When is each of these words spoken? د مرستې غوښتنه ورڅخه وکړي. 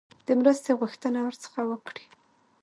د 0.27 0.29
مرستې 0.39 0.71
غوښتنه 0.79 1.19
ورڅخه 1.23 1.61
وکړي. 1.71 2.05